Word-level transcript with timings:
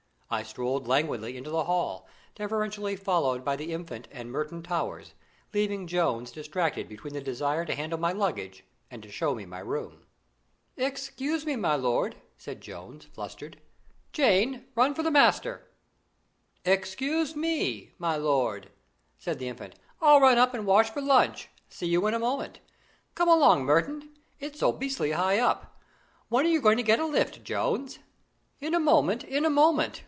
I 0.33 0.43
strolled 0.43 0.87
languidly 0.87 1.35
into 1.35 1.49
the 1.49 1.65
hall, 1.65 2.07
deferentially 2.35 2.95
followed 2.95 3.43
by 3.43 3.57
the 3.57 3.73
Infant 3.73 4.07
and 4.11 4.31
Merton 4.31 4.63
Towers, 4.63 5.13
leaving 5.53 5.87
Jones 5.87 6.31
distracted 6.31 6.87
between 6.87 7.13
the 7.13 7.19
desire 7.19 7.65
to 7.65 7.75
handle 7.75 7.99
my 7.99 8.13
luggage 8.13 8.63
and 8.89 9.03
to 9.03 9.11
show 9.11 9.35
me 9.35 9.45
my 9.45 9.59
room. 9.59 10.05
"Hexcuse 10.77 11.45
me, 11.45 11.57
my 11.57 11.75
lord," 11.75 12.15
said 12.37 12.61
Jones, 12.61 13.03
fluttered. 13.11 13.59
"Jane, 14.13 14.65
run 14.73 14.95
for 14.95 15.03
the 15.03 15.11
master." 15.11 15.67
"Excuse 16.63 17.35
me, 17.35 17.91
my 17.97 18.15
lord," 18.15 18.71
said 19.17 19.37
the 19.37 19.49
Infant; 19.49 19.75
"I'll 20.01 20.21
run 20.21 20.37
up 20.37 20.53
and 20.53 20.65
wash 20.65 20.91
for 20.91 21.01
lunch. 21.01 21.49
See 21.67 21.87
you 21.87 22.07
in 22.07 22.13
a 22.13 22.19
moment. 22.19 22.61
Come 23.15 23.27
along, 23.27 23.65
Merton. 23.65 24.17
It's 24.39 24.59
so 24.61 24.71
beastly 24.71 25.11
high 25.11 25.39
up. 25.39 25.77
When 26.29 26.45
are 26.45 26.49
you 26.49 26.61
going 26.61 26.77
to 26.77 26.83
get 26.83 27.01
a 27.01 27.05
lift, 27.05 27.43
Jones?" 27.43 27.99
"In 28.61 28.73
a 28.73 28.79
moment, 28.79 29.23
sir; 29.23 29.27
in 29.27 29.43
a 29.43 29.49
moment!" 29.49 29.97